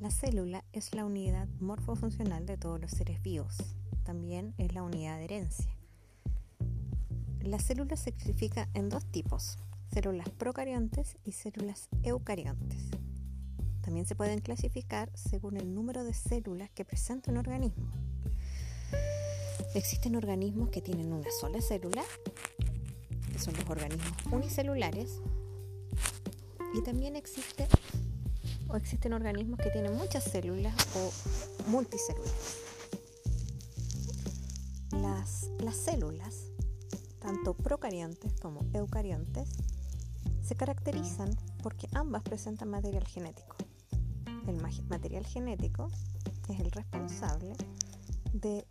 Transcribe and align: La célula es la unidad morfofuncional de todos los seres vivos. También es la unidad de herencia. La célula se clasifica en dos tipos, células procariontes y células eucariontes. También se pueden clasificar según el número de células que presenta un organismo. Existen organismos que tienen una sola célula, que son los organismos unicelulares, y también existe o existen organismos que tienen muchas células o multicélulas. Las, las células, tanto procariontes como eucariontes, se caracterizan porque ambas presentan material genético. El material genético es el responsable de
La 0.00 0.10
célula 0.10 0.64
es 0.72 0.94
la 0.94 1.04
unidad 1.04 1.46
morfofuncional 1.60 2.46
de 2.46 2.56
todos 2.56 2.80
los 2.80 2.90
seres 2.90 3.20
vivos. 3.20 3.58
También 4.02 4.54
es 4.56 4.72
la 4.72 4.82
unidad 4.82 5.18
de 5.18 5.24
herencia. 5.24 5.76
La 7.42 7.58
célula 7.58 7.96
se 7.96 8.12
clasifica 8.12 8.70
en 8.72 8.88
dos 8.88 9.04
tipos, 9.04 9.58
células 9.92 10.30
procariontes 10.30 11.18
y 11.22 11.32
células 11.32 11.90
eucariontes. 12.02 12.78
También 13.82 14.06
se 14.06 14.14
pueden 14.14 14.40
clasificar 14.40 15.10
según 15.14 15.58
el 15.58 15.74
número 15.74 16.02
de 16.02 16.14
células 16.14 16.70
que 16.70 16.86
presenta 16.86 17.30
un 17.30 17.36
organismo. 17.36 17.92
Existen 19.74 20.16
organismos 20.16 20.70
que 20.70 20.80
tienen 20.80 21.12
una 21.12 21.28
sola 21.42 21.60
célula, 21.60 22.04
que 23.30 23.38
son 23.38 23.52
los 23.52 23.68
organismos 23.68 24.14
unicelulares, 24.32 25.20
y 26.72 26.80
también 26.80 27.16
existe 27.16 27.66
o 28.70 28.76
existen 28.76 29.12
organismos 29.12 29.58
que 29.58 29.70
tienen 29.70 29.96
muchas 29.96 30.24
células 30.24 30.74
o 30.94 31.70
multicélulas. 31.70 32.56
Las, 34.92 35.50
las 35.60 35.76
células, 35.76 36.50
tanto 37.20 37.54
procariontes 37.54 38.32
como 38.40 38.64
eucariontes, 38.72 39.48
se 40.42 40.56
caracterizan 40.56 41.30
porque 41.62 41.88
ambas 41.94 42.22
presentan 42.22 42.70
material 42.70 43.06
genético. 43.06 43.56
El 44.46 44.60
material 44.88 45.24
genético 45.26 45.88
es 46.48 46.60
el 46.60 46.70
responsable 46.72 47.54
de 48.32 48.66